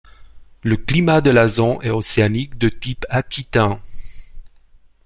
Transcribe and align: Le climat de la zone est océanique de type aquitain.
Le 0.63 0.77
climat 0.77 1.21
de 1.21 1.29
la 1.29 1.47
zone 1.47 1.77
est 1.83 1.91
océanique 1.91 2.57
de 2.57 2.69
type 2.69 3.05
aquitain. 3.07 3.79